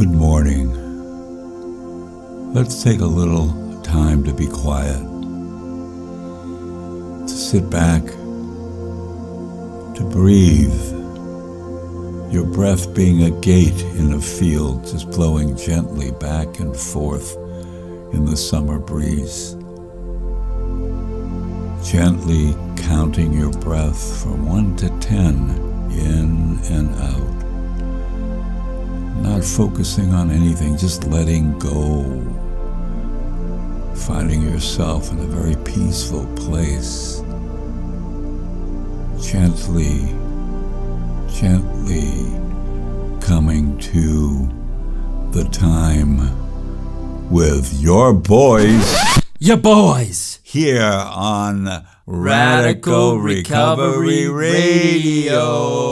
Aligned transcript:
Good 0.00 0.12
morning. 0.12 0.72
Let's 2.54 2.82
take 2.82 3.00
a 3.00 3.04
little 3.04 3.52
time 3.82 4.24
to 4.24 4.32
be 4.32 4.46
quiet, 4.46 4.98
to 7.26 7.28
sit 7.28 7.68
back, 7.68 8.02
to 9.96 10.08
breathe. 10.10 10.72
Your 12.32 12.46
breath 12.46 12.94
being 12.94 13.24
a 13.24 13.30
gate 13.42 13.82
in 13.98 14.14
a 14.14 14.20
field, 14.22 14.84
just 14.86 15.10
blowing 15.10 15.54
gently 15.54 16.12
back 16.12 16.60
and 16.60 16.74
forth 16.74 17.36
in 18.14 18.24
the 18.24 18.38
summer 18.38 18.78
breeze. 18.78 19.54
Gently 21.86 22.56
counting 22.84 23.34
your 23.34 23.52
breath 23.52 24.22
from 24.22 24.46
one 24.46 24.76
to 24.76 24.88
ten, 25.00 25.50
in 25.92 26.58
and 26.70 26.88
out 27.02 27.39
not 29.22 29.44
focusing 29.44 30.12
on 30.12 30.30
anything, 30.30 30.76
just 30.76 31.04
letting 31.04 31.58
go. 31.58 32.04
Finding 33.94 34.42
yourself 34.42 35.10
in 35.12 35.18
a 35.18 35.26
very 35.26 35.56
peaceful 35.64 36.26
place. 36.36 37.22
Gently, 39.20 40.08
gently 41.28 42.40
coming 43.20 43.78
to 43.78 44.48
the 45.32 45.44
time 45.52 46.18
with 47.30 47.72
your 47.80 48.12
boys. 48.12 48.96
Your 49.38 49.56
boys! 49.56 50.40
Here 50.42 50.82
on 50.82 51.86
Radical 52.06 53.20
Recovery 53.20 54.28
Radio. 54.28 55.88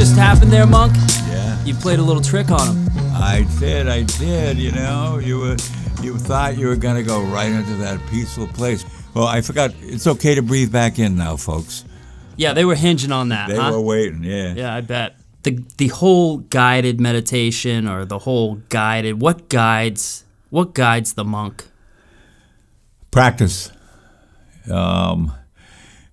Just 0.00 0.16
happened 0.16 0.50
there, 0.50 0.66
Monk? 0.66 0.94
Yeah. 1.28 1.62
You 1.62 1.74
played 1.74 1.98
a 1.98 2.02
little 2.02 2.22
trick 2.22 2.50
on 2.50 2.74
him. 2.74 2.88
I 3.12 3.46
did, 3.58 3.86
I 3.86 4.04
did, 4.04 4.56
you 4.56 4.72
know. 4.72 5.18
You 5.22 5.38
were 5.40 5.56
you 6.02 6.16
thought 6.16 6.56
you 6.56 6.68
were 6.68 6.76
gonna 6.76 7.02
go 7.02 7.22
right 7.24 7.52
into 7.52 7.74
that 7.74 8.00
peaceful 8.08 8.46
place. 8.46 8.82
Well, 9.12 9.26
I 9.26 9.42
forgot 9.42 9.74
it's 9.82 10.06
okay 10.06 10.34
to 10.36 10.40
breathe 10.40 10.72
back 10.72 10.98
in 10.98 11.18
now, 11.18 11.36
folks. 11.36 11.84
Yeah, 12.38 12.54
they 12.54 12.64
were 12.64 12.76
hinging 12.76 13.12
on 13.12 13.28
that, 13.28 13.50
They 13.50 13.56
huh? 13.58 13.72
were 13.72 13.80
waiting, 13.82 14.24
yeah. 14.24 14.54
Yeah, 14.54 14.74
I 14.74 14.80
bet. 14.80 15.16
The 15.42 15.62
the 15.76 15.88
whole 15.88 16.38
guided 16.38 16.98
meditation 16.98 17.86
or 17.86 18.06
the 18.06 18.20
whole 18.20 18.54
guided 18.70 19.20
what 19.20 19.50
guides 19.50 20.24
what 20.48 20.72
guides 20.72 21.12
the 21.12 21.24
monk? 21.24 21.66
Practice. 23.10 23.70
Um 24.70 25.34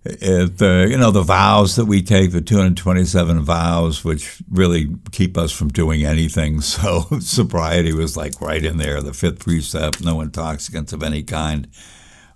uh, 0.06 0.86
you 0.88 0.98
know 0.98 1.12
the 1.12 1.24
vows 1.24 1.76
that 1.76 1.86
we 1.86 2.02
take, 2.02 2.32
the 2.32 2.42
227 2.42 3.42
vows, 3.42 4.04
which 4.04 4.42
really 4.50 4.96
keep 5.12 5.38
us 5.38 5.52
from 5.52 5.70
doing 5.70 6.04
anything. 6.04 6.62
So 6.78 7.06
sobriety 7.20 7.94
was 7.94 8.16
like 8.16 8.40
right 8.42 8.64
in 8.64 8.78
there. 8.78 9.02
The 9.02 9.14
fifth 9.14 9.40
precept: 9.40 10.04
no 10.04 10.22
intoxicants 10.22 10.94
of 10.94 11.04
any 11.04 11.24
kind. 11.24 11.68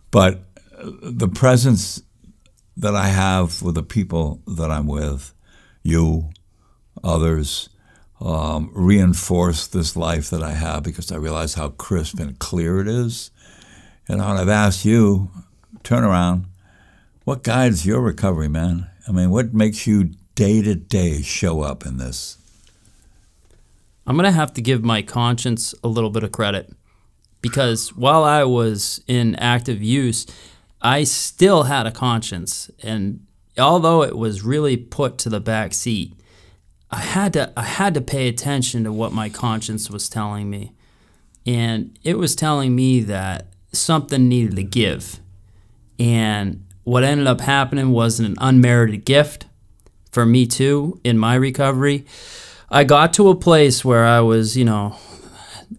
But 0.10 0.44
uh, 0.78 0.92
the 1.02 1.28
presence 1.28 2.02
that 2.78 2.96
I 2.96 3.08
have 3.08 3.62
with 3.62 3.76
the 3.76 3.84
people 3.84 4.42
that 4.48 4.72
I'm 4.72 4.88
with, 4.88 5.34
you, 5.84 6.32
others, 7.04 7.70
um, 8.20 8.72
reinforce 8.74 9.68
this 9.68 9.96
life 9.96 10.30
that 10.30 10.44
I 10.44 10.52
have 10.52 10.84
because 10.84 11.12
I 11.12 11.18
realize 11.18 11.56
how 11.56 11.70
crisp 11.70 12.20
and 12.20 12.38
clear 12.40 12.80
it 12.80 12.88
is. 12.88 13.32
And 14.08 14.22
I've 14.22 14.50
asked 14.50 14.86
you, 14.86 15.32
turn 15.84 16.04
around, 16.04 16.46
what 17.24 17.44
guides 17.44 17.86
your 17.86 18.02
recovery, 18.02 18.48
man? 18.48 18.90
I 19.08 19.12
mean, 19.12 19.30
what 19.30 19.54
makes 19.54 19.86
you 19.86 20.12
day 20.36 20.62
to 20.62 20.76
day 20.76 21.22
show 21.22 21.62
up 21.62 21.86
in 21.86 21.98
this? 21.98 22.38
I'm 24.08 24.16
going 24.16 24.26
to 24.26 24.32
have 24.32 24.54
to 24.54 24.62
give 24.62 24.84
my 24.84 25.02
conscience 25.02 25.76
a 25.84 25.88
little 25.88 26.10
bit 26.10 26.24
of 26.24 26.32
credit 26.32 26.74
because 27.42 27.96
while 27.96 28.24
I 28.24 28.44
was 28.44 29.02
in 29.08 29.36
active 29.36 29.82
use, 29.82 30.26
I 30.82 31.04
still 31.04 31.64
had 31.64 31.86
a 31.86 31.92
conscience 31.92 32.70
and 32.82 33.26
although 33.58 34.04
it 34.04 34.18
was 34.18 34.44
really 34.44 34.78
put 34.78 35.18
to 35.20 35.30
the 35.30 35.40
back 35.40 35.74
seat, 35.74 36.14
I 36.90 37.00
had 37.00 37.34
to 37.34 37.54
I 37.56 37.64
had 37.64 37.94
to 37.94 38.02
pay 38.02 38.28
attention 38.28 38.84
to 38.84 38.92
what 38.92 39.14
my 39.14 39.30
conscience 39.30 39.90
was 39.90 40.10
telling 40.10 40.50
me. 40.50 40.74
And 41.46 41.98
it 42.04 42.18
was 42.18 42.36
telling 42.36 42.76
me 42.76 43.02
that 43.02 43.48
something 43.72 44.28
needed 44.28 44.56
to 44.58 44.64
give. 44.64 45.20
And 45.98 46.66
what 46.92 47.06
ended 47.06 47.26
up 47.26 47.40
happening 47.40 47.90
was 47.92 48.20
an 48.20 48.36
unmerited 48.40 49.06
gift 49.06 49.46
for 50.12 50.26
me 50.26 50.46
too 50.46 51.00
in 51.06 51.18
my 51.18 51.36
recovery. 51.36 52.06
I 52.70 52.84
got 52.84 53.14
to 53.14 53.30
a 53.30 53.36
place 53.36 53.86
where 53.86 54.06
I 54.06 54.20
was, 54.20 54.58
you 54.58 54.66
know, 54.66 54.98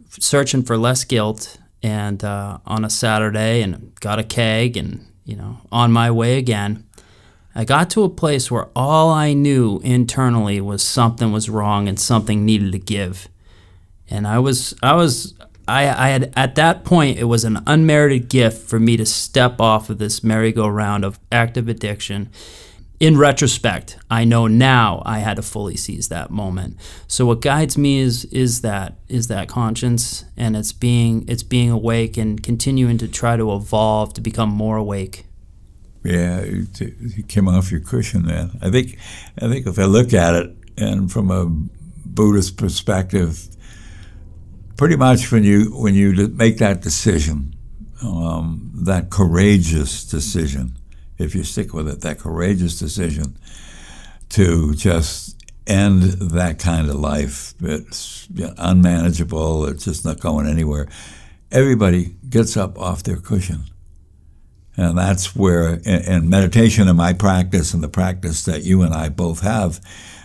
searching 0.08 0.62
for 0.62 0.78
less 0.78 1.04
guilt 1.04 1.58
and 1.82 2.24
uh, 2.24 2.60
on 2.64 2.86
a 2.86 2.88
Saturday 2.88 3.60
and 3.60 3.94
got 4.00 4.20
a 4.20 4.24
keg 4.24 4.78
and, 4.78 5.06
you 5.26 5.36
know, 5.36 5.58
on 5.70 5.92
my 5.92 6.10
way 6.10 6.38
again. 6.38 6.86
I 7.54 7.66
got 7.66 7.90
to 7.90 8.04
a 8.04 8.08
place 8.08 8.50
where 8.50 8.70
all 8.74 9.10
I 9.10 9.34
knew 9.34 9.80
internally 9.84 10.62
was 10.62 10.82
something 10.82 11.30
was 11.30 11.50
wrong 11.50 11.88
and 11.88 12.00
something 12.00 12.46
needed 12.46 12.72
to 12.72 12.78
give. 12.78 13.28
And 14.08 14.26
I 14.26 14.38
was, 14.38 14.74
I 14.82 14.94
was, 14.94 15.34
I, 15.72 16.06
I 16.06 16.08
had, 16.10 16.32
at 16.36 16.54
that 16.56 16.84
point, 16.84 17.18
it 17.18 17.24
was 17.24 17.44
an 17.44 17.60
unmerited 17.66 18.28
gift 18.28 18.68
for 18.68 18.78
me 18.78 18.96
to 18.98 19.06
step 19.06 19.60
off 19.60 19.88
of 19.88 19.98
this 19.98 20.22
merry-go-round 20.22 21.04
of 21.04 21.18
active 21.30 21.66
addiction. 21.66 22.30
In 23.00 23.16
retrospect, 23.16 23.98
I 24.10 24.24
know 24.24 24.46
now 24.46 25.02
I 25.06 25.20
had 25.20 25.36
to 25.36 25.42
fully 25.42 25.76
seize 25.76 26.08
that 26.08 26.30
moment. 26.30 26.76
So 27.08 27.26
what 27.26 27.40
guides 27.40 27.76
me 27.76 27.98
is 27.98 28.26
is 28.26 28.60
that 28.60 28.98
is 29.08 29.26
that 29.26 29.48
conscience 29.48 30.24
and 30.36 30.56
it's 30.56 30.72
being 30.72 31.24
it's 31.26 31.42
being 31.42 31.70
awake 31.70 32.16
and 32.16 32.40
continuing 32.40 32.98
to 32.98 33.08
try 33.08 33.36
to 33.36 33.52
evolve 33.52 34.14
to 34.14 34.20
become 34.20 34.50
more 34.50 34.76
awake. 34.76 35.26
Yeah, 36.04 36.44
you, 36.44 36.66
came 37.28 37.48
off 37.48 37.72
your 37.72 37.80
cushion, 37.80 38.26
man. 38.26 38.58
I 38.60 38.70
think, 38.70 38.98
I 39.40 39.48
think 39.48 39.66
if 39.66 39.78
I 39.78 39.84
look 39.84 40.12
at 40.12 40.34
it, 40.34 40.56
and 40.76 41.10
from 41.10 41.30
a 41.30 41.46
Buddhist 42.04 42.56
perspective, 42.56 43.48
pretty 44.76 44.96
much 44.96 45.30
when 45.32 45.44
you 45.44 45.76
when 45.76 45.94
you 45.94 46.28
make 46.28 46.58
that 46.58 46.82
decision, 46.82 47.54
um, 48.02 48.70
that 48.74 49.10
courageous 49.10 50.04
decision, 50.04 50.72
if 51.18 51.34
you 51.34 51.44
stick 51.44 51.72
with 51.72 51.88
it, 51.88 52.00
that 52.00 52.18
courageous 52.18 52.78
decision 52.78 53.36
to 54.30 54.74
just 54.74 55.36
end 55.66 56.02
that 56.02 56.58
kind 56.58 56.88
of 56.88 56.96
life, 56.96 57.54
it's 57.60 58.28
unmanageable, 58.58 59.66
it's 59.66 59.84
just 59.84 60.04
not 60.04 60.20
going 60.20 60.46
anywhere. 60.46 60.88
Everybody 61.50 62.16
gets 62.28 62.56
up 62.56 62.78
off 62.78 63.02
their 63.02 63.18
cushion. 63.18 63.64
And 64.76 64.96
that's 64.96 65.36
where, 65.36 65.74
in, 65.74 66.02
in 66.02 66.30
meditation 66.30 66.88
and 66.88 66.96
my 66.96 67.12
practice 67.12 67.74
and 67.74 67.82
the 67.82 67.88
practice 67.88 68.44
that 68.44 68.62
you 68.62 68.82
and 68.82 68.94
I 68.94 69.10
both 69.10 69.42
have, 69.42 69.80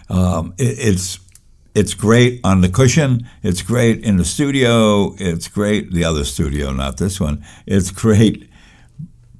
um, 0.09 0.53
it, 0.57 0.77
it's 0.79 1.19
it's 1.77 1.93
great 1.93 2.41
on 2.43 2.61
the 2.61 2.69
cushion. 2.69 3.29
It's 3.43 3.61
great 3.61 4.03
in 4.03 4.17
the 4.17 4.25
studio. 4.25 5.13
It's 5.19 5.47
great 5.47 5.91
the 5.91 6.05
other 6.05 6.23
studio, 6.23 6.71
not 6.73 6.97
this 6.97 7.19
one. 7.19 7.45
It's 7.67 7.91
great, 7.91 8.49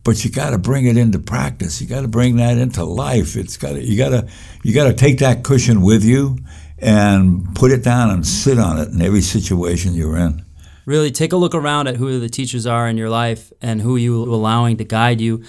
but 0.03 0.23
you 0.23 0.29
got 0.29 0.51
to 0.51 0.59
bring 0.59 0.85
it 0.85 0.97
into 0.97 1.17
practice. 1.17 1.81
You 1.81 1.87
got 1.87 2.01
to 2.01 2.07
bring 2.07 2.35
that 2.35 2.59
into 2.59 2.85
life. 2.85 3.35
It's 3.35 3.57
got 3.57 3.81
you 3.81 3.97
got 3.97 4.09
to 4.09 4.27
you 4.63 4.71
got 4.71 4.83
to 4.83 4.93
take 4.93 5.17
that 5.17 5.43
cushion 5.43 5.81
with 5.81 6.03
you 6.03 6.37
and 6.77 7.55
put 7.55 7.71
it 7.71 7.83
down 7.83 8.11
and 8.11 8.25
sit 8.25 8.59
on 8.59 8.77
it 8.77 8.89
in 8.89 9.01
every 9.01 9.21
situation 9.21 9.95
you're 9.95 10.17
in. 10.17 10.45
Really 10.85 11.09
take 11.09 11.33
a 11.33 11.37
look 11.37 11.55
around 11.55 11.87
at 11.87 11.95
who 11.95 12.19
the 12.19 12.29
teachers 12.29 12.67
are 12.67 12.87
in 12.87 12.97
your 12.97 13.09
life 13.09 13.51
and 13.63 13.81
who 13.81 13.95
you 13.95 14.21
allowing 14.21 14.77
to 14.77 14.83
guide 14.83 15.19
you. 15.19 15.43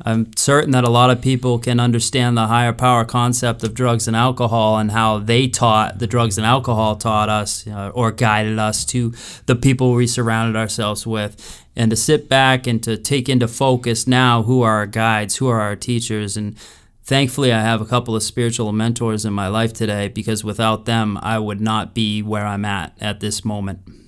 I'm 0.00 0.36
certain 0.36 0.72
that 0.72 0.82
a 0.82 0.90
lot 0.90 1.10
of 1.10 1.22
people 1.22 1.58
can 1.60 1.78
understand 1.78 2.36
the 2.36 2.48
higher 2.48 2.72
power 2.72 3.04
concept 3.04 3.62
of 3.62 3.74
drugs 3.74 4.08
and 4.08 4.16
alcohol 4.16 4.78
and 4.78 4.90
how 4.90 5.20
they 5.20 5.46
taught 5.46 6.00
the 6.00 6.08
drugs 6.08 6.36
and 6.36 6.46
alcohol 6.46 6.96
taught 6.96 7.28
us 7.28 7.66
uh, 7.68 7.90
or 7.94 8.10
guided 8.10 8.58
us 8.58 8.84
to 8.86 9.12
the 9.46 9.54
people 9.54 9.92
we 9.92 10.08
surrounded 10.08 10.58
ourselves 10.58 11.06
with. 11.06 11.64
And 11.76 11.90
to 11.90 11.96
sit 11.96 12.28
back 12.28 12.66
and 12.66 12.82
to 12.82 12.96
take 12.96 13.28
into 13.28 13.46
focus 13.46 14.06
now 14.06 14.42
who 14.42 14.62
are 14.62 14.74
our 14.74 14.86
guides, 14.86 15.36
who 15.36 15.48
are 15.48 15.60
our 15.60 15.76
teachers, 15.76 16.36
and 16.36 16.56
thankfully 17.04 17.52
I 17.52 17.60
have 17.60 17.80
a 17.80 17.86
couple 17.86 18.16
of 18.16 18.22
spiritual 18.24 18.72
mentors 18.72 19.24
in 19.24 19.32
my 19.32 19.46
life 19.46 19.72
today 19.72 20.08
because 20.08 20.42
without 20.42 20.86
them 20.86 21.18
I 21.22 21.38
would 21.38 21.60
not 21.60 21.94
be 21.94 22.20
where 22.20 22.46
I'm 22.46 22.64
at 22.64 22.96
at 23.00 23.20
this 23.20 23.44
moment. 23.44 24.03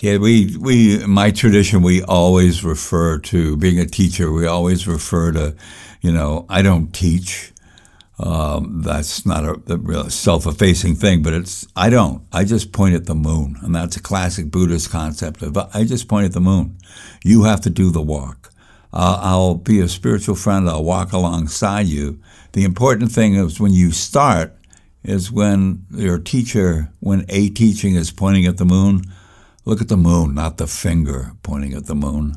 Yeah, 0.00 0.18
we 0.18 0.56
we 0.58 1.06
my 1.06 1.30
tradition 1.30 1.82
we 1.82 2.02
always 2.02 2.64
refer 2.64 3.18
to 3.18 3.56
being 3.56 3.78
a 3.78 3.86
teacher. 3.86 4.32
We 4.32 4.46
always 4.46 4.88
refer 4.88 5.32
to, 5.32 5.54
you 6.00 6.12
know, 6.12 6.46
I 6.48 6.62
don't 6.62 6.92
teach. 6.92 7.52
Um, 8.18 8.82
that's 8.82 9.26
not 9.26 9.44
a, 9.44 9.74
a 9.74 10.10
self-effacing 10.10 10.94
thing, 10.96 11.22
but 11.22 11.32
it's 11.32 11.66
I 11.76 11.90
don't. 11.90 12.22
I 12.32 12.44
just 12.44 12.72
point 12.72 12.94
at 12.94 13.06
the 13.06 13.14
moon, 13.14 13.56
and 13.62 13.74
that's 13.74 13.96
a 13.96 14.02
classic 14.02 14.50
Buddhist 14.50 14.90
concept 14.90 15.42
of 15.42 15.56
I 15.56 15.84
just 15.84 16.08
point 16.08 16.26
at 16.26 16.32
the 16.32 16.40
moon. 16.40 16.76
You 17.24 17.44
have 17.44 17.60
to 17.62 17.70
do 17.70 17.90
the 17.90 18.02
walk. 18.02 18.52
Uh, 18.92 19.18
I'll 19.20 19.56
be 19.56 19.80
a 19.80 19.88
spiritual 19.88 20.36
friend. 20.36 20.68
I'll 20.68 20.84
walk 20.84 21.12
alongside 21.12 21.86
you. 21.86 22.20
The 22.52 22.64
important 22.64 23.10
thing 23.10 23.34
is 23.34 23.58
when 23.60 23.72
you 23.72 23.90
start 23.90 24.56
is 25.02 25.32
when 25.32 25.84
your 25.90 26.18
teacher, 26.18 26.92
when 27.00 27.24
a 27.28 27.48
teaching 27.50 27.96
is 27.96 28.12
pointing 28.12 28.46
at 28.46 28.56
the 28.56 28.64
moon, 28.64 29.02
look 29.64 29.80
at 29.80 29.88
the 29.88 29.96
moon, 29.96 30.34
not 30.34 30.58
the 30.58 30.66
finger 30.66 31.32
pointing 31.42 31.74
at 31.74 31.86
the 31.86 31.94
moon. 31.94 32.36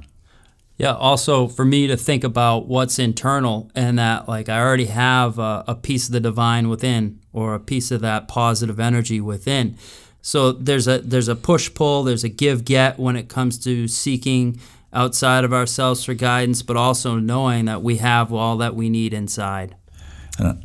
Yeah, 0.78 0.94
also 0.94 1.48
for 1.48 1.66
me 1.66 1.88
to 1.88 1.98
think 1.98 2.24
about 2.24 2.68
what's 2.68 3.00
internal 3.00 3.72
and 3.74 3.98
that, 3.98 4.28
like, 4.28 4.48
I 4.48 4.60
already 4.60 4.86
have 4.86 5.40
a, 5.40 5.64
a 5.68 5.74
piece 5.74 6.06
of 6.06 6.14
the 6.14 6.20
divine 6.20 6.70
within 6.70 7.20
or 7.34 7.56
a 7.56 7.60
piece 7.60 7.90
of 7.90 8.02
that 8.02 8.28
positive 8.28 8.80
energy 8.80 9.20
within. 9.20 9.76
So 10.22 10.52
there's 10.52 10.88
a 10.88 11.00
there's 11.00 11.30
a 11.30 11.36
push 11.36 11.74
pull, 11.74 12.04
there's 12.04 12.24
a 12.24 12.30
give 12.30 12.66
get 12.66 13.00
when 13.00 13.16
it 13.16 13.28
comes 13.30 13.58
to 13.60 13.88
seeking 13.88 14.60
outside 14.94 15.44
of 15.46 15.54
ourselves 15.54 16.04
for 16.04 16.14
guidance, 16.14 16.62
but 16.62 16.78
also 16.78 17.16
knowing 17.16 17.66
that 17.66 17.82
we 17.82 17.98
have 17.98 18.32
all 18.32 18.58
that 18.58 18.76
we 18.76 18.90
need 18.90 19.14
inside. 19.14 19.76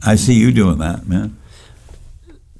I 0.04 0.16
see 0.16 0.34
you 0.34 0.52
doing 0.52 0.78
that, 0.78 1.06
man. 1.06 1.38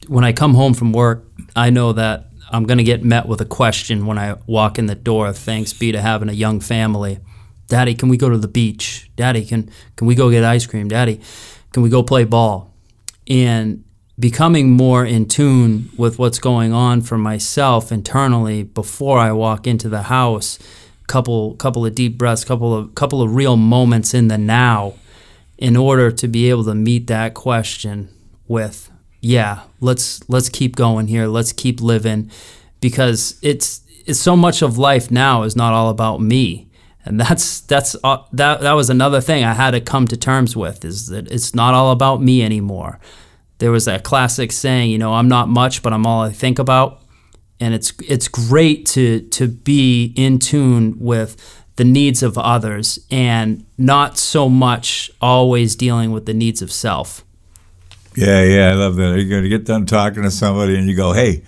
When 0.07 0.25
I 0.25 0.33
come 0.33 0.55
home 0.55 0.75
from 0.75 0.93
work, 0.93 1.25
I 1.55 1.71
know 1.71 1.93
that 1.93 2.32
I'm 2.51 2.65
going 2.65 2.79
to 2.79 2.85
get 2.85 3.05
met 3.05 3.27
with 3.27 3.41
a 3.41 3.47
question 3.47 4.07
when 4.07 4.19
I 4.19 4.37
walk 4.47 4.79
in 4.79 4.87
the 4.87 4.95
door. 4.95 5.33
Thanks 5.33 5.73
be 5.73 5.93
to 5.93 6.01
having 6.01 6.29
a 6.29 6.33
young 6.33 6.61
family. 6.61 7.19
Daddy, 7.69 7.95
can 7.95 8.09
we 8.09 8.17
go 8.17 8.29
to 8.29 8.39
the 8.39 8.49
beach? 8.49 9.11
Daddy, 9.17 9.45
can 9.45 9.71
can 9.97 10.07
we 10.07 10.15
go 10.15 10.31
get 10.31 10.45
ice 10.45 10.67
cream? 10.67 10.89
Daddy, 10.89 11.21
can 11.73 11.83
we 11.83 11.89
go 11.89 12.03
play 12.03 12.25
ball? 12.25 12.75
And 13.29 13.85
becoming 14.19 14.71
more 14.71 15.05
in 15.05 15.27
tune 15.27 15.91
with 15.97 16.19
what's 16.19 16.39
going 16.39 16.73
on 16.73 17.01
for 17.01 17.17
myself 17.17 17.91
internally 17.91 18.63
before 18.63 19.19
I 19.19 19.33
walk 19.33 19.67
into 19.67 19.89
the 19.89 20.03
house. 20.03 20.59
Couple 21.07 21.55
couple 21.57 21.85
of 21.85 21.95
deep 21.95 22.19
breaths, 22.19 22.45
couple 22.45 22.75
of 22.75 22.95
couple 22.95 23.23
of 23.23 23.35
real 23.35 23.57
moments 23.57 24.15
in 24.15 24.29
the 24.29 24.39
now 24.39 24.95
in 25.59 25.77
order 25.77 26.11
to 26.11 26.29
be 26.29 26.51
able 26.51 26.65
to 26.65 26.75
meet 26.75 27.07
that 27.07 27.35
question 27.35 28.09
with 28.49 28.91
yeah, 29.23 29.63
let's 29.81 30.29
let's 30.29 30.51
keep 30.51 30.77
going 30.77 31.07
here. 31.07 31.27
Let's 31.27 31.55
keep 31.55 31.81
living 31.81 32.31
because 32.81 33.39
it's 33.41 33.81
it's 34.05 34.21
so 34.21 34.37
much 34.37 34.61
of 34.61 34.77
life 34.77 35.11
now 35.11 35.45
is 35.45 35.57
not 35.57 35.73
all 35.73 35.89
about 35.89 36.21
me 36.21 36.69
and 37.05 37.21
that's 37.21 37.61
that's 37.63 37.97
uh, 38.05 38.19
that 38.33 38.61
that 38.61 38.73
was 38.73 38.91
another 38.91 39.21
thing 39.21 39.45
I 39.45 39.55
had 39.55 39.73
to 39.73 39.81
come 39.81 40.07
to 40.09 40.17
terms 40.17 40.57
with 40.57 40.85
is 40.85 41.09
that 41.09 41.31
it's 41.31 41.55
not 41.55 41.75
all 41.75 41.91
about 41.91 42.23
me 42.23 42.43
anymore. 42.43 43.01
There 43.59 43.71
was 43.71 43.87
a 43.87 43.99
classic 43.99 44.53
saying, 44.53 44.91
you 44.91 44.99
know, 44.99 45.15
I'm 45.15 45.29
not 45.29 45.49
much, 45.49 45.83
but 45.83 45.93
I'm 45.93 46.07
all 46.07 46.23
I 46.23 46.31
think 46.31 46.59
about, 46.59 47.03
and 47.61 47.75
it's 47.75 47.93
it's 48.09 48.29
great 48.29 48.87
to 48.87 49.21
to 49.21 49.49
be 49.49 50.13
in 50.17 50.39
tune 50.39 50.97
with 50.99 51.37
the 51.77 51.85
needs 51.85 52.23
of 52.23 52.37
others 52.37 52.99
and 53.11 53.65
not 53.79 54.19
so 54.19 54.49
much 54.49 55.11
always 55.21 55.75
dealing 55.75 56.13
with 56.13 56.27
the 56.27 56.35
needs 56.35 56.63
of 56.63 56.71
self. 56.71 57.25
Yeah, 58.15 58.43
yeah, 58.45 58.71
I 58.71 58.75
love 58.75 58.97
that. 58.97 59.19
You're 59.19 59.29
going 59.29 59.43
to 59.43 59.49
get 59.49 59.65
done 59.65 59.87
talking 59.87 60.23
to 60.23 60.31
somebody 60.31 60.77
and 60.77 60.89
you 60.89 60.97
go, 60.97 61.13
hey, 61.13 61.43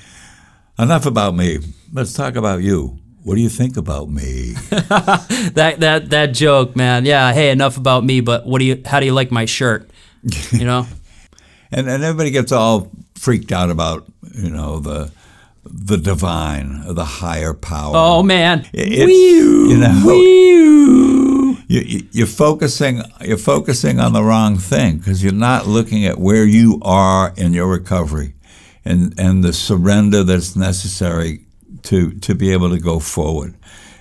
enough 0.78 1.06
about 1.06 1.34
me. 1.34 1.58
Let's 1.92 2.12
talk 2.12 2.36
about 2.36 2.62
you 2.62 2.98
what 3.24 3.36
do 3.36 3.40
you 3.40 3.48
think 3.48 3.76
about 3.78 4.10
me? 4.10 4.52
that 4.70 5.76
that 5.78 6.10
that 6.10 6.26
joke, 6.32 6.76
man. 6.76 7.06
Yeah. 7.06 7.32
Hey, 7.32 7.50
enough 7.50 7.78
about 7.78 8.04
me. 8.04 8.20
But 8.20 8.46
what 8.46 8.58
do 8.58 8.66
you? 8.66 8.80
How 8.84 9.00
do 9.00 9.06
you 9.06 9.14
like 9.14 9.32
my 9.32 9.46
shirt? 9.46 9.90
You 10.52 10.64
know. 10.64 10.86
and 11.72 11.88
and 11.88 12.04
everybody 12.04 12.30
gets 12.30 12.52
all 12.52 12.90
freaked 13.14 13.50
out 13.50 13.70
about 13.70 14.06
you 14.34 14.50
know 14.50 14.78
the 14.78 15.10
the 15.64 15.96
divine, 15.96 16.94
the 16.94 17.04
higher 17.04 17.54
power. 17.54 17.92
Oh 17.94 18.22
man, 18.22 18.66
it's, 18.72 19.12
you 19.12 19.78
know, 19.78 20.02
you, 21.66 22.06
you're 22.12 22.26
focusing 22.26 23.02
you're 23.20 23.38
focusing 23.38 24.00
on 24.00 24.12
the 24.12 24.22
wrong 24.22 24.58
thing 24.58 24.98
because 24.98 25.22
you're 25.22 25.32
not 25.32 25.66
looking 25.66 26.04
at 26.04 26.18
where 26.18 26.44
you 26.44 26.80
are 26.82 27.32
in 27.36 27.52
your 27.52 27.68
recovery, 27.68 28.34
and 28.84 29.18
and 29.18 29.42
the 29.42 29.52
surrender 29.52 30.22
that's 30.24 30.56
necessary 30.56 31.40
to 31.84 32.12
to 32.12 32.34
be 32.34 32.52
able 32.52 32.70
to 32.70 32.78
go 32.78 32.98
forward. 32.98 33.54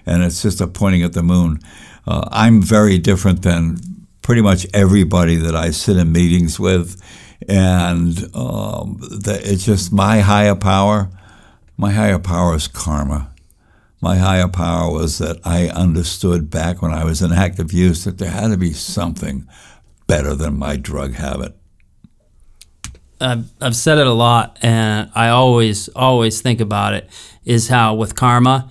And 0.05 0.23
it's 0.23 0.41
just 0.41 0.59
a 0.59 0.67
pointing 0.67 1.03
at 1.03 1.13
the 1.13 1.23
moon. 1.23 1.59
Uh, 2.05 2.27
I'm 2.31 2.61
very 2.61 2.97
different 2.97 3.43
than 3.43 3.77
pretty 4.21 4.41
much 4.41 4.67
everybody 4.73 5.35
that 5.37 5.55
I 5.55 5.71
sit 5.71 5.95
in 5.95 6.11
meetings 6.11 6.59
with, 6.59 7.01
and 7.47 8.17
um, 8.35 8.97
the, 8.99 9.39
it's 9.43 9.65
just 9.65 9.93
my 9.93 10.19
higher 10.19 10.55
power. 10.55 11.09
My 11.77 11.91
higher 11.91 12.19
power 12.19 12.55
is 12.55 12.67
karma. 12.67 13.32
My 14.03 14.17
higher 14.17 14.49
power 14.49 14.91
was 14.91 15.19
that 15.19 15.39
I 15.45 15.69
understood 15.69 16.49
back 16.49 16.81
when 16.81 16.91
I 16.91 17.05
was 17.05 17.21
in 17.21 17.31
active 17.31 17.71
use 17.71 18.03
that 18.03 18.17
there 18.17 18.31
had 18.31 18.49
to 18.49 18.57
be 18.57 18.73
something 18.73 19.47
better 20.07 20.35
than 20.35 20.59
my 20.59 20.75
drug 20.75 21.13
habit. 21.13 21.55
I've, 23.21 23.49
I've 23.61 23.77
said 23.77 23.99
it 23.99 24.05
a 24.05 24.11
lot, 24.11 24.59
and 24.61 25.09
I 25.15 25.29
always, 25.29 25.87
always 25.95 26.41
think 26.41 26.59
about 26.59 26.95
it 26.95 27.09
is 27.45 27.69
how 27.69 27.95
with 27.95 28.13
karma, 28.13 28.69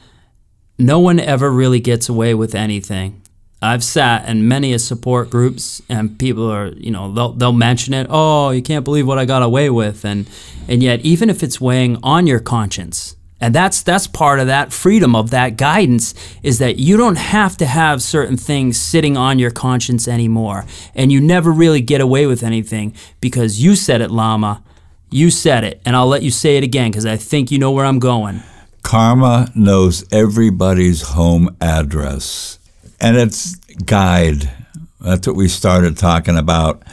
no 0.79 0.99
one 0.99 1.19
ever 1.19 1.51
really 1.51 1.81
gets 1.81 2.11
away 2.11 2.35
with 2.35 2.55
anything. 2.55 3.23
I've 3.63 3.83
sat 3.83 4.29
in 4.29 4.47
many 4.47 4.75
a 4.75 4.79
support 4.79 5.31
groups 5.31 5.81
and 5.89 6.19
people 6.19 6.51
are, 6.51 6.67
you 6.75 6.91
know, 6.91 7.11
they'll, 7.11 7.33
they'll 7.33 7.53
mention 7.53 7.95
it. 7.95 8.07
Oh, 8.11 8.51
you 8.51 8.61
can't 8.61 8.85
believe 8.85 9.07
what 9.07 9.19
I 9.19 9.25
got 9.25 9.43
away 9.43 9.71
with. 9.71 10.05
And, 10.05 10.29
and 10.69 10.83
yet, 10.83 11.01
even 11.01 11.31
if 11.31 11.43
it's 11.43 11.59
weighing 11.59 11.97
on 12.03 12.27
your 12.27 12.41
conscience, 12.41 13.17
and 13.43 13.53
that's 13.53 13.83
that's 13.83 14.07
part 14.07 14.39
of 14.39 14.47
that 14.47 14.73
freedom 14.73 15.17
of 15.17 15.31
that 15.31 15.57
guidance 15.57 16.15
is 16.45 16.61
that 16.61 16.79
you 16.79 16.97
don't 16.97 17.19
have 17.19 17.57
to 17.57 17.67
have 17.67 18.01
certain 18.01 18.37
things 18.37 18.81
sitting 18.81 19.17
on 19.17 19.41
your 19.41 19.51
conscience 19.51 20.07
anymore. 20.07 20.65
And 20.95 21.11
you 21.11 21.21
never 21.21 21.51
really 21.51 21.81
get 21.81 22.01
away 22.01 22.27
with 22.27 22.45
anything 22.45 22.95
because 23.21 23.61
you 23.61 23.75
said 23.75 24.01
it, 24.01 24.13
Lama. 24.13 24.63
You 25.11 25.29
said 25.29 25.65
it. 25.65 25.83
And 25.85 25.97
I'll 25.97 26.07
let 26.07 26.23
you 26.23 26.31
say 26.31 26.57
it 26.57 26.63
again 26.63 26.93
because 26.93 27.05
I 27.05 27.17
think 27.17 27.51
you 27.51 27.59
know 27.59 27.73
where 27.73 27.85
I'm 27.85 27.99
going. 27.99 28.45
Karma 28.85 29.51
knows 29.57 30.05
everybody's 30.13 31.03
home 31.03 31.57
address. 31.61 32.61
And 33.01 33.17
it's 33.17 33.57
guide. 33.57 34.53
That's 35.01 35.27
what 35.27 35.35
we 35.35 35.49
started 35.49 35.97
talking 35.97 36.39
about. 36.39 36.85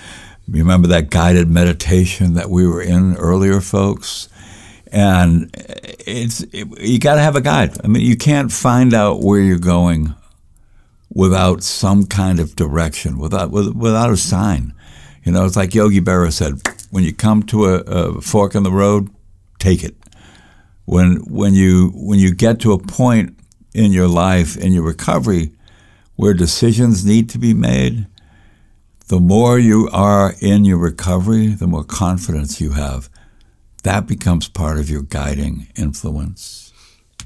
Remember 0.47 0.87
that 0.87 1.11
guided 1.11 1.47
meditation 1.47 2.33
that 2.33 2.49
we 2.49 2.65
were 2.65 2.81
in 2.81 3.15
earlier, 3.17 3.61
folks? 3.61 4.29
And 4.91 5.49
it's 5.55 6.41
it, 6.51 6.67
you 6.79 6.99
got 6.99 7.15
to 7.15 7.21
have 7.21 7.35
a 7.35 7.41
guide. 7.41 7.77
I 7.83 7.87
mean, 7.87 8.03
you 8.03 8.17
can't 8.17 8.51
find 8.51 8.93
out 8.93 9.21
where 9.21 9.39
you're 9.39 9.59
going 9.59 10.15
without 11.13 11.63
some 11.63 12.05
kind 12.05 12.39
of 12.39 12.55
direction, 12.55 13.17
without 13.19 13.51
without 13.51 14.09
a 14.11 14.17
sign. 14.17 14.73
You 15.23 15.31
know, 15.31 15.45
it's 15.45 15.55
like 15.55 15.75
Yogi 15.75 16.01
Berra 16.01 16.31
said: 16.31 16.61
when 16.89 17.03
you 17.03 17.13
come 17.13 17.43
to 17.43 17.65
a, 17.65 17.75
a 17.81 18.21
fork 18.21 18.55
in 18.55 18.63
the 18.63 18.71
road, 18.71 19.09
take 19.59 19.83
it 19.83 19.95
when 20.89 21.17
when 21.29 21.53
you 21.53 21.91
when 21.93 22.17
you 22.17 22.33
get 22.33 22.59
to 22.59 22.73
a 22.73 22.79
point 22.79 23.37
in 23.75 23.91
your 23.91 24.07
life 24.07 24.57
in 24.57 24.73
your 24.73 24.81
recovery 24.81 25.51
where 26.15 26.33
decisions 26.33 27.05
need 27.05 27.29
to 27.29 27.37
be 27.37 27.53
made, 27.53 28.07
the 29.07 29.19
more 29.19 29.59
you 29.59 29.87
are 29.93 30.33
in 30.41 30.65
your 30.65 30.79
recovery, 30.79 31.47
the 31.47 31.67
more 31.67 31.83
confidence 31.83 32.59
you 32.59 32.71
have. 32.71 33.07
That 33.83 34.07
becomes 34.07 34.47
part 34.49 34.77
of 34.77 34.89
your 34.89 35.01
guiding 35.01 35.67
influence. 35.75 36.73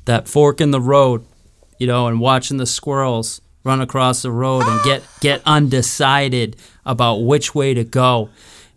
That 0.05 0.27
fork 0.27 0.61
in 0.61 0.71
the 0.71 0.81
road, 0.81 1.25
you 1.79 1.87
know, 1.87 2.07
and 2.07 2.19
watching 2.19 2.57
the 2.57 2.65
squirrels 2.65 3.41
run 3.63 3.81
across 3.81 4.21
the 4.21 4.31
road 4.31 4.63
and 4.65 4.83
get 4.83 5.03
get 5.21 5.41
undecided 5.45 6.55
about 6.85 7.23
which 7.23 7.55
way 7.55 7.73
to 7.73 7.83
go. 7.83 8.29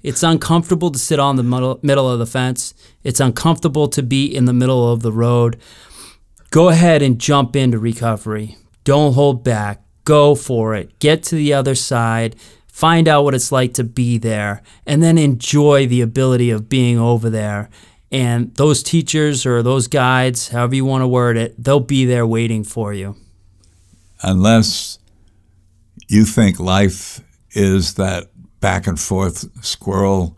It's 0.02 0.23
uncomfortable 0.23 0.90
to 0.92 0.99
sit 0.99 1.18
on 1.18 1.37
the 1.37 1.42
middle 1.42 2.11
of 2.11 2.18
the 2.18 2.26
fence. 2.26 2.75
It's 3.02 3.18
uncomfortable 3.18 3.88
to 3.88 4.02
be 4.02 4.25
in 4.25 4.45
the 4.45 4.52
middle 4.52 4.92
of 4.92 5.02
the 5.02 5.12
road. 5.12 5.59
Go 6.50 6.68
ahead 6.68 7.02
and 7.02 7.18
jump 7.18 7.56
into 7.56 7.78
recovery. 7.78 8.56
Don't 8.85 9.14
hold 9.14 9.42
back. 9.42 9.83
Go 10.04 10.37
for 10.37 10.76
it. 10.76 10.97
Get 11.00 11.25
to 11.25 11.35
the 11.35 11.52
other 11.52 11.75
side. 11.75 12.37
Find 12.76 13.09
out 13.09 13.25
what 13.25 13.35
it's 13.35 13.50
like 13.50 13.73
to 13.75 13.85
be 13.85 14.18
there. 14.18 14.61
And 14.85 15.02
then 15.02 15.16
enjoy 15.16 15.87
the 15.87 16.02
ability 16.02 16.50
of 16.50 16.68
being 16.68 16.99
over 16.99 17.30
there. 17.30 17.71
And 18.12 18.54
those 18.56 18.83
teachers 18.83 19.47
or 19.47 19.62
those 19.62 19.88
guides, 19.88 20.50
however 20.50 20.75
you 20.75 20.85
want 20.85 21.00
to 21.00 21.09
word 21.09 21.38
it, 21.38 21.54
they'll 21.56 21.80
be 21.80 22.04
there 22.04 22.26
waiting 22.26 22.64
for 22.64 22.92
you. 22.92 23.16
Unless 24.23 24.99
you 26.09 26.26
think 26.26 26.61
life 26.61 27.23
is 27.52 27.95
that 27.95 28.28
back 28.61 28.87
and 28.87 29.00
forth 29.00 29.49
squirrel 29.64 30.37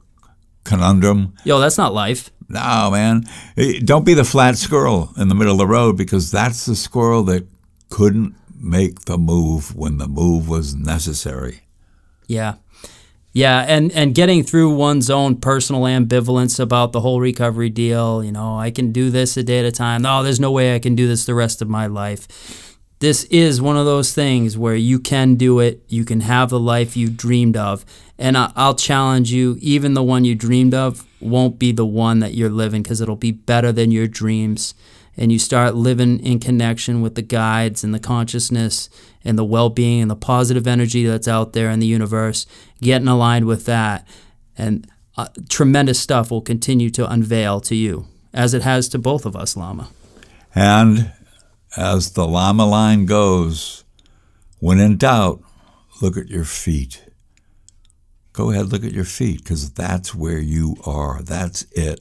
conundrum. 0.63 1.35
Yo, 1.43 1.59
that's 1.59 1.77
not 1.77 1.93
life. 1.93 2.31
No, 2.49 2.91
man. 2.93 3.25
Eh, 3.57 3.81
don't 3.85 4.07
be 4.07 4.15
the 4.15 4.23
flat 4.23 4.57
squirrel 4.57 5.11
in 5.17 5.27
the 5.27 5.35
middle 5.35 5.55
of 5.55 5.59
the 5.59 5.67
road 5.67 5.97
because 5.97 6.31
that's 6.31 6.67
the 6.67 6.77
squirrel 6.77 7.25
that 7.25 7.49
couldn't 7.91 8.37
make 8.57 9.07
the 9.07 9.19
move 9.19 9.75
when 9.75 9.99
the 9.99 10.07
move 10.07 10.49
was 10.49 10.77
necessary. 10.77 11.63
Yeah. 12.29 12.55
Yeah, 13.33 13.65
and 13.69 13.93
and 13.93 14.15
getting 14.15 14.43
through 14.43 14.75
one's 14.75 15.11
own 15.11 15.37
personal 15.37 15.83
ambivalence 15.83 16.59
about 16.59 16.93
the 16.93 17.01
whole 17.01 17.21
recovery 17.21 17.69
deal. 17.69 18.25
You 18.25 18.33
know, 18.33 18.59
I 18.59 18.71
can 18.71 18.91
do 18.91 19.11
this 19.11 19.37
a 19.37 19.43
day 19.43 19.59
at 19.61 19.65
a 19.65 19.73
time. 19.73 20.03
No, 20.03 20.23
there's 20.23 20.41
no 20.41 20.51
way 20.51 20.75
I 20.75 20.79
can 20.79 20.95
do 20.95 21.07
this 21.07 21.27
the 21.27 21.35
rest 21.35 21.61
of 21.61 21.69
my 21.69 21.87
life. 21.87 22.79
This 23.01 23.25
is 23.25 23.63
one 23.63 23.77
of 23.77 23.87
those 23.87 24.13
things 24.13 24.59
where 24.59 24.75
you 24.75 24.99
can 24.99 25.37
do 25.37 25.61
it. 25.61 25.83
You 25.89 26.05
can 26.05 26.23
have 26.23 26.51
the 26.51 26.59
life 26.59 26.97
you 26.97 27.09
dreamed 27.09 27.57
of, 27.57 27.85
and 28.19 28.37
I, 28.37 28.51
I'll 28.57 28.75
challenge 28.75 29.31
you. 29.31 29.57
Even 29.61 29.95
the 29.95 30.03
one 30.03 30.25
you 30.25 30.35
dreamed 30.35 30.75
of 30.75 31.07
won't 31.21 31.59
be 31.59 31.71
the 31.71 31.87
one 31.87 32.19
that 32.21 32.35
you're 32.35 32.51
living 32.51 32.83
because 32.83 33.01
it'll 33.01 33.15
be 33.15 33.31
better 33.31 33.71
than 33.71 33.93
your 33.93 34.09
dreams. 34.09 34.75
And 35.19 35.33
you 35.33 35.39
start 35.41 35.75
living 35.75 36.25
in 36.25 36.39
connection 36.39 37.03
with 37.03 37.17
the 37.17 37.23
guides 37.23 37.83
and 37.83 37.93
the 37.93 37.99
consciousness 37.99 38.89
and 39.25 39.37
the 39.37 39.45
well 39.45 39.69
being 39.69 40.03
and 40.03 40.11
the 40.11 40.17
positive 40.17 40.67
energy 40.67 41.05
that's 41.05 41.27
out 41.27 41.53
there 41.53 41.71
in 41.71 41.81
the 41.81 41.87
universe, 41.87 42.47
getting 42.81 43.09
aligned 43.09 43.47
with 43.47 43.67
that. 43.67 44.07
And 44.57 44.89
uh, 45.17 45.27
tremendous 45.49 45.99
stuff 45.99 46.31
will 46.31 46.41
continue 46.41 46.89
to 46.91 47.11
unveil 47.11 47.61
to 47.63 47.75
you, 47.75 48.07
as 48.33 48.55
it 48.55 48.63
has 48.63 48.89
to 48.91 48.99
both 48.99 49.27
of 49.27 49.35
us, 49.35 49.57
Lama. 49.57 49.89
And 50.55 51.13
as 51.77 52.13
the 52.13 52.27
Lama 52.27 52.65
line 52.65 53.05
goes, 53.05 53.85
when 54.61 54.79
in 54.79 54.97
doubt, 54.97 55.43
look 56.01 56.17
at 56.17 56.29
your 56.29 56.45
feet. 56.45 57.05
Go 58.33 58.53
ahead, 58.53 58.73
look 58.73 58.85
at 58.85 58.93
your 58.93 59.05
feet, 59.05 59.39
because 59.39 59.71
that's 59.71 60.15
where 60.15 60.39
you 60.39 60.77
are. 60.87 61.23
That's 61.23 61.63
it. 61.73 62.01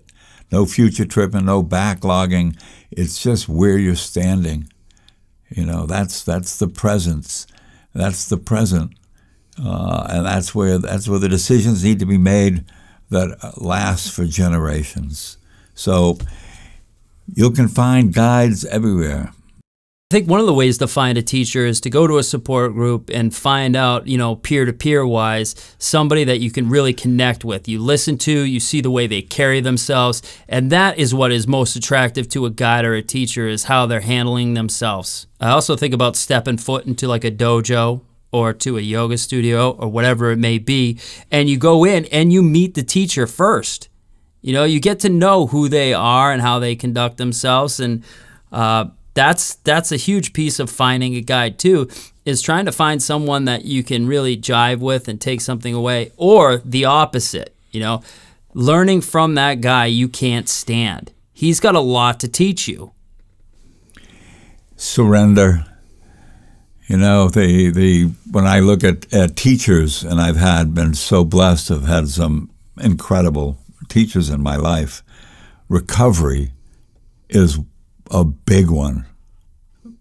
No 0.52 0.66
future 0.66 1.06
tripping, 1.06 1.46
no 1.46 1.64
backlogging. 1.64 2.60
It's 2.92 3.22
just 3.22 3.50
where 3.50 3.78
you're 3.78 3.96
standing. 3.96 4.70
You 5.50 5.66
know, 5.66 5.86
that's 5.86 6.24
that's 6.24 6.58
the 6.58 6.68
presence. 6.68 7.48
That's 7.94 8.30
the 8.30 8.38
present, 8.38 8.94
uh, 9.64 10.08
and 10.10 10.26
that's 10.26 10.54
where 10.54 10.78
that's 10.78 11.08
where 11.08 11.20
the 11.20 11.30
decisions 11.30 11.84
need 11.84 12.00
to 12.00 12.06
be 12.06 12.18
made 12.18 12.66
that 13.10 13.62
last 13.62 14.12
for 14.12 14.26
generations. 14.26 15.38
So 15.74 16.18
you 17.34 17.52
can 17.52 17.68
find 17.68 18.14
guides 18.14 18.66
everywhere. 18.66 19.32
I 20.10 20.16
think 20.16 20.30
one 20.30 20.40
of 20.40 20.46
the 20.46 20.54
ways 20.54 20.78
to 20.78 20.88
find 20.88 21.18
a 21.18 21.22
teacher 21.22 21.66
is 21.66 21.82
to 21.82 21.90
go 21.90 22.08
to 22.08 22.18
a 22.18 22.24
support 22.24 22.72
group 22.72 23.10
and 23.14 23.36
find 23.36 23.76
out, 23.76 24.08
you 24.08 24.18
know, 24.18 24.38
peer 24.38 24.64
to 24.64 24.72
peer 24.72 25.06
wise, 25.06 25.54
somebody 25.80 26.24
that 26.24 26.40
you 26.40 26.50
can 26.50 26.70
really 26.70 26.94
connect 26.94 27.44
with. 27.44 27.68
You 27.68 27.80
listen 27.80 28.18
to, 28.20 28.32
you 28.32 28.62
see 28.62 28.80
the 28.80 28.90
way 28.90 29.06
they 29.08 29.22
carry 29.22 29.60
themselves, 29.60 30.22
and 30.48 30.72
that 30.72 30.98
is 30.98 31.14
what 31.14 31.34
is 31.34 31.46
most 31.46 31.76
attractive 31.76 32.30
to 32.30 32.46
a 32.46 32.50
guide 32.50 32.86
or 32.86 32.94
a 32.94 33.02
teacher 33.02 33.50
is 33.50 33.66
how 33.66 33.86
they're 33.86 34.00
handling 34.00 34.54
themselves. 34.54 35.28
I 35.42 35.50
also 35.50 35.76
think 35.76 35.94
about 35.94 36.16
stepping 36.16 36.58
foot 36.58 36.86
into 36.86 37.06
like 37.10 37.26
a 37.26 37.32
dojo 37.32 38.00
or 38.32 38.54
to 38.54 38.78
a 38.78 38.82
yoga 38.82 39.18
studio 39.18 39.72
or 39.72 39.90
whatever 39.90 40.32
it 40.32 40.38
may 40.38 40.58
be, 40.58 41.02
and 41.30 41.50
you 41.50 41.58
go 41.58 41.84
in 41.84 42.06
and 42.06 42.32
you 42.32 42.42
meet 42.42 42.76
the 42.76 42.84
teacher 42.84 43.28
first. 43.28 43.90
You 44.42 44.54
know, 44.54 44.64
you 44.64 44.80
get 44.80 45.02
to 45.02 45.10
know 45.10 45.48
who 45.48 45.68
they 45.68 45.94
are 45.94 46.32
and 46.32 46.42
how 46.42 46.60
they 46.60 46.78
conduct 46.78 47.18
themselves 47.18 47.82
and 47.82 48.06
uh, 48.54 48.86
that's 49.18 49.56
that's 49.56 49.92
a 49.92 49.98
huge 49.98 50.32
piece 50.32 50.60
of 50.60 50.70
finding 50.70 51.16
a 51.16 51.22
guide 51.22 51.58
too 51.58 51.90
is 52.24 52.42
trying 52.42 52.66
to 52.66 52.72
find 52.72 53.02
someone 53.02 53.46
that 53.46 53.66
you 53.66 53.84
can 53.84 54.06
really 54.06 54.38
jive 54.38 54.80
with 54.80 55.08
and 55.08 55.20
take 55.20 55.42
something 55.42 55.74
away 55.74 56.12
or 56.18 56.58
the 56.58 56.86
opposite 56.86 57.54
you 57.72 57.80
know? 57.80 58.02
Learning 58.54 59.02
from 59.02 59.36
that 59.36 59.62
guy 59.62 59.86
you 59.86 60.10
can't 60.10 60.50
stand. 60.50 61.12
He's 61.32 61.60
got 61.60 61.76
a 61.76 61.80
lot 61.80 62.20
to 62.22 62.28
teach 62.28 62.68
you. 62.68 62.92
Surrender. 64.76 65.66
You 66.88 66.98
know 66.98 67.28
the 67.28 67.70
the 67.70 68.06
when 68.32 68.48
i 68.48 68.62
look 68.62 68.82
at, 68.82 69.14
at 69.14 69.36
teachers 69.36 70.06
and 70.06 70.22
i've 70.22 70.38
had 70.38 70.74
been 70.74 70.94
so 70.94 71.26
blessed 71.26 71.68
have 71.68 71.84
had 71.84 72.08
some 72.08 72.50
incredible 72.80 73.58
teachers 73.90 74.30
in 74.30 74.42
my 74.42 74.56
life 74.56 75.04
recovery 75.68 76.54
is 77.28 77.60
a 78.12 78.24
big 78.24 78.70
one. 78.70 79.06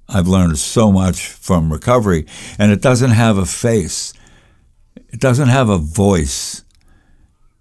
I've 0.09 0.29
learned 0.29 0.59
so 0.59 0.93
much 0.93 1.27
from 1.29 1.73
recovery, 1.73 2.27
and 2.59 2.71
it 2.71 2.81
doesn't 2.81 3.11
have 3.11 3.39
a 3.39 3.47
face. 3.47 4.13
It 5.09 5.21
doesn't 5.21 5.49
have 5.49 5.69
a 5.69 5.79
voice. 5.79 6.65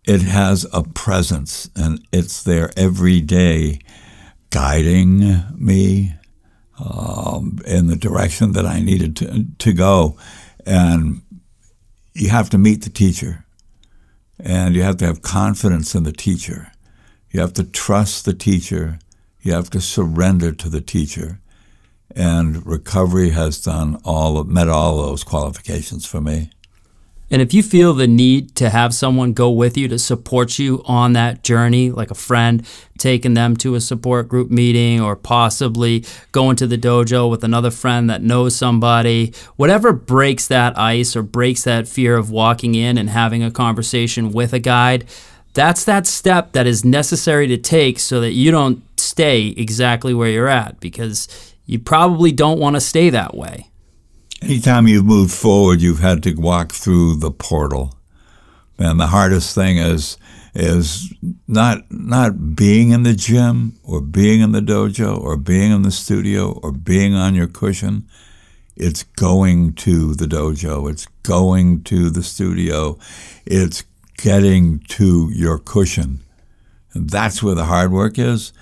It 0.06 0.22
has 0.22 0.68
a 0.72 0.84
presence, 0.84 1.70
and 1.75 2.06
it's 2.12 2.44
there 2.44 2.70
every 2.78 3.22
day, 3.22 3.80
guiding 4.52 5.44
me 5.56 6.14
um, 6.80 7.60
in 7.66 7.88
the 7.88 7.96
direction 7.96 8.52
that 8.52 8.66
I 8.66 8.80
needed 8.80 9.16
to, 9.18 9.46
to 9.58 9.74
go. 9.74 10.18
And 10.66 11.22
you 12.14 12.30
have 12.30 12.50
to 12.52 12.60
meet 12.60 12.84
the 12.84 12.90
teacher, 12.92 13.46
and 14.40 14.75
you 14.75 14.84
have 14.84 14.98
to 14.98 15.06
have 15.06 15.24
confidence 15.24 15.96
in 15.96 16.04
the 16.04 16.12
teacher. 16.12 16.72
You 17.32 17.42
have 17.42 17.54
to 17.54 17.64
trust 17.64 18.25
the 18.25 18.34
teacher 18.34 19.00
you 19.46 19.54
have 19.54 19.70
to 19.70 19.80
surrender 19.80 20.52
to 20.52 20.68
the 20.68 20.82
teacher. 20.82 21.40
And 22.16 22.66
recovery 22.66 23.30
has 23.30 23.62
done 23.62 24.02
all 24.04 24.44
met 24.44 24.68
all 24.68 24.98
those 24.98 25.24
qualifications 25.24 26.06
for 26.06 26.20
me. 26.20 26.50
And 27.30 27.42
if 27.42 27.54
you 27.54 27.64
feel 27.64 27.94
the 27.94 28.08
need 28.08 28.56
to 28.56 28.70
have 28.70 28.94
someone 28.94 29.34
go 29.34 29.50
with 29.50 29.78
you 29.78 29.88
to 29.88 30.00
support 30.00 30.60
you 30.60 30.84
on 30.86 31.14
that 31.14 31.44
journey, 31.44 31.92
like 31.92 32.12
a 32.12 32.16
friend 32.16 32.66
taking 32.98 33.34
them 33.34 33.58
to 33.58 33.75
a 33.75 33.82
support 33.82 34.28
group 34.30 34.50
meeting 34.50 35.02
or 35.02 35.16
possibly 35.16 36.06
going 36.32 36.56
to 36.58 36.68
the 36.68 36.78
dojo 36.78 37.30
with 37.30 37.44
another 37.44 37.72
friend 37.72 38.10
that 38.10 38.22
knows 38.22 38.56
somebody, 38.56 39.34
whatever 39.58 39.92
breaks 39.92 40.48
that 40.48 40.78
ice 40.78 41.16
or 41.16 41.24
breaks 41.24 41.64
that 41.64 41.88
fear 41.88 42.16
of 42.16 42.32
walking 42.32 42.74
in 42.75 42.98
and 42.98 43.10
having 43.10 43.44
a 43.44 43.52
conversation 43.52 44.32
with 44.32 44.54
a 44.54 44.60
guide, 44.60 45.06
that's 45.56 45.86
that 45.86 46.06
step 46.06 46.52
that 46.52 46.68
is 46.68 46.86
necessary 46.86 47.48
to 47.48 47.58
take 47.58 47.98
so 47.98 48.20
that 48.22 48.34
you 48.34 48.52
don't 48.52 48.84
stay 49.05 49.47
exactly 49.50 50.13
where 50.13 50.29
you're 50.29 50.47
at 50.47 50.79
because 50.79 51.53
you 51.65 51.79
probably 51.79 52.31
don't 52.31 52.59
want 52.59 52.75
to 52.75 52.81
stay 52.81 53.09
that 53.09 53.35
way. 53.35 53.69
Anytime 54.41 54.88
you've 54.88 55.05
moved 55.05 55.33
forward, 55.33 55.81
you've 55.81 56.00
had 56.00 56.21
to 56.24 56.33
walk 56.33 56.71
through 56.71 57.15
the 57.15 57.31
portal. 57.31 57.95
And 58.77 59.00
the 59.00 59.07
hardest 59.07 59.55
thing 59.55 59.77
is 59.77 60.17
is 60.53 61.13
not 61.47 61.79
not 61.91 62.55
being 62.55 62.91
in 62.91 63.03
the 63.03 63.13
gym 63.13 63.77
or 63.83 64.00
being 64.00 64.41
in 64.41 64.53
the 64.53 64.62
dojo 64.62 65.19
or 65.19 65.35
being 65.35 65.71
in 65.71 65.81
the 65.81 65.91
studio 65.91 66.51
or 66.63 66.71
being 66.71 67.13
on 67.13 67.35
your 67.35 67.47
cushion. 67.47 68.07
It's 68.75 69.03
going 69.03 69.74
to 69.74 70.15
the 70.15 70.25
dojo. 70.25 70.89
It's 70.89 71.07
going 71.24 71.83
to 71.83 72.09
the 72.09 72.24
studio. 72.24 72.97
It's 73.45 73.83
getting 74.17 74.79
to 74.79 75.29
your 75.33 75.59
cushion. 75.59 76.19
And 76.93 77.09
that's 77.09 77.43
where 77.43 77.55
the 77.55 77.65
hard 77.65 77.91
work 77.91 78.17
is. 78.17 78.53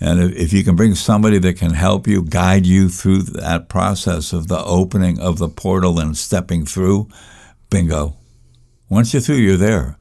And 0.00 0.20
if, 0.20 0.36
if 0.36 0.52
you 0.52 0.62
can 0.64 0.76
bring 0.76 0.94
somebody 0.94 1.38
that 1.38 1.56
can 1.56 1.72
help 1.72 2.06
you, 2.06 2.22
guide 2.22 2.66
you 2.66 2.88
through 2.88 3.22
that 3.22 3.68
process 3.68 4.32
of 4.32 4.48
the 4.48 4.62
opening 4.64 5.18
of 5.18 5.38
the 5.38 5.48
portal 5.48 5.98
and 5.98 6.16
stepping 6.16 6.64
through, 6.64 7.08
bingo. 7.70 8.14
Once 8.88 9.12
you're 9.12 9.20
through, 9.20 9.36
you're 9.36 9.56
there. 9.56 9.98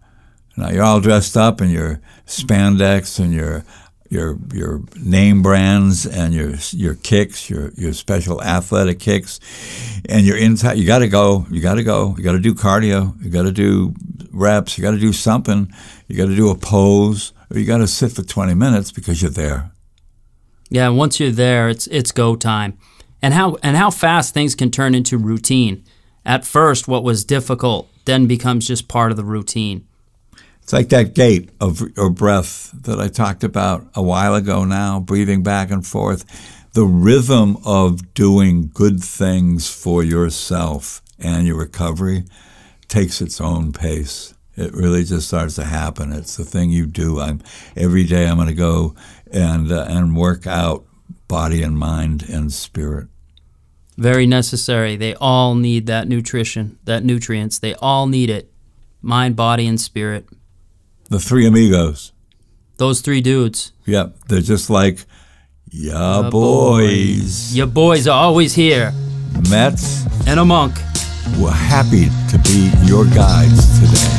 Now 0.55 0.69
you're 0.69 0.83
all 0.83 1.01
dressed 1.01 1.37
up 1.37 1.61
in 1.61 1.69
your 1.69 2.01
spandex 2.25 3.19
and 3.19 3.33
your 3.33 3.63
your 4.09 4.37
your 4.53 4.81
name 4.99 5.41
brands 5.41 6.05
and 6.05 6.33
your 6.33 6.53
your 6.71 6.95
kicks, 6.95 7.49
your 7.49 7.71
your 7.75 7.93
special 7.93 8.41
athletic 8.41 8.99
kicks, 8.99 9.39
and 10.07 10.25
you're 10.25 10.37
inside. 10.37 10.77
You 10.77 10.87
got 10.87 10.99
to 10.99 11.07
go. 11.07 11.45
You 11.51 11.61
got 11.61 11.75
to 11.75 11.83
go. 11.83 12.15
You 12.17 12.23
got 12.23 12.31
to 12.31 12.39
do 12.39 12.55
cardio. 12.55 13.21
You 13.23 13.29
got 13.29 13.43
to 13.43 13.51
do 13.51 13.93
reps. 14.31 14.77
You 14.77 14.81
got 14.81 14.91
to 14.91 14.99
do 14.99 15.13
something. 15.13 15.71
You 16.07 16.15
got 16.15 16.27
to 16.27 16.35
do 16.35 16.49
a 16.49 16.55
pose, 16.55 17.33
or 17.51 17.59
you 17.59 17.65
got 17.65 17.79
to 17.79 17.87
sit 17.87 18.13
for 18.13 18.23
20 18.23 18.53
minutes 18.53 18.91
because 18.91 19.21
you're 19.21 19.31
there. 19.31 19.71
Yeah, 20.69 20.89
once 20.89 21.19
you're 21.19 21.31
there, 21.31 21.69
it's 21.69 21.87
it's 21.87 22.11
go 22.11 22.35
time. 22.35 22.77
And 23.21 23.33
how 23.33 23.57
and 23.63 23.75
how 23.77 23.89
fast 23.89 24.33
things 24.33 24.55
can 24.55 24.71
turn 24.71 24.93
into 24.93 25.17
routine. 25.17 25.83
At 26.25 26.45
first, 26.45 26.87
what 26.87 27.03
was 27.03 27.23
difficult 27.23 27.89
then 28.05 28.25
becomes 28.25 28.67
just 28.67 28.87
part 28.87 29.11
of 29.11 29.17
the 29.17 29.23
routine. 29.23 29.87
It's 30.61 30.73
like 30.73 30.89
that 30.89 31.13
gate 31.13 31.49
of, 31.61 31.81
of 31.97 32.15
breath 32.15 32.71
that 32.73 32.99
I 32.99 33.07
talked 33.07 33.43
about 33.45 33.87
a 33.95 34.01
while 34.01 34.35
ago 34.35 34.65
now, 34.65 34.99
breathing 34.99 35.41
back 35.41 35.71
and 35.71 35.85
forth. 35.85 36.25
The 36.73 36.83
rhythm 36.83 37.57
of 37.65 38.13
doing 38.13 38.69
good 38.73 39.01
things 39.01 39.69
for 39.69 40.03
yourself 40.03 41.01
and 41.17 41.47
your 41.47 41.57
recovery 41.57 42.25
takes 42.89 43.21
its 43.21 43.39
own 43.39 43.71
pace. 43.71 44.33
It 44.57 44.73
really 44.73 45.03
just 45.03 45.27
starts 45.27 45.55
to 45.55 45.63
happen. 45.63 46.11
It's 46.11 46.35
the 46.35 46.43
thing 46.43 46.71
you 46.71 46.87
do. 46.87 47.19
I'm 47.19 47.41
every 47.75 48.03
day 48.03 48.27
I'm 48.27 48.37
going 48.37 48.47
to 48.47 48.55
go 48.55 48.95
and 49.31 49.71
uh, 49.71 49.85
and 49.87 50.17
work 50.17 50.47
out 50.47 50.83
body 51.27 51.61
and 51.61 51.77
mind 51.77 52.23
and 52.27 52.51
spirit. 52.51 53.07
Very 53.97 54.25
necessary. 54.25 54.95
They 54.95 55.13
all 55.15 55.53
need 55.53 55.85
that 55.87 56.07
nutrition, 56.07 56.79
that 56.85 57.03
nutrients. 57.03 57.59
They 57.59 57.75
all 57.75 58.07
need 58.07 58.29
it. 58.29 58.51
Mind, 59.01 59.35
body, 59.35 59.67
and 59.67 59.79
spirit. 59.79 60.27
The 61.09 61.19
three 61.19 61.47
amigos. 61.47 62.11
Those 62.77 63.01
three 63.01 63.21
dudes. 63.21 63.73
Yep, 63.85 64.17
they're 64.27 64.41
just 64.41 64.69
like 64.69 65.05
ya 65.69 66.29
boys. 66.29 66.31
boys. 66.31 67.55
Your 67.55 67.67
boys 67.67 68.07
are 68.07 68.23
always 68.23 68.53
here. 68.53 68.91
Mets 69.49 70.05
and 70.27 70.39
a 70.39 70.45
monk. 70.45 70.75
We're 71.39 71.51
happy 71.51 72.05
to 72.29 72.39
be 72.39 72.71
your 72.85 73.05
guides 73.05 73.79
today. 73.79 74.16